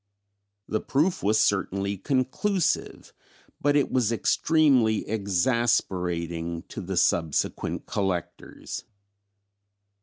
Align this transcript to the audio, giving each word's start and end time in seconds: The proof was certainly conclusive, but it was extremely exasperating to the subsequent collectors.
The 0.67 0.81
proof 0.81 1.21
was 1.21 1.39
certainly 1.39 1.95
conclusive, 1.95 3.13
but 3.61 3.75
it 3.75 3.91
was 3.91 4.11
extremely 4.11 5.07
exasperating 5.07 6.63
to 6.69 6.81
the 6.81 6.97
subsequent 6.97 7.85
collectors. 7.85 8.83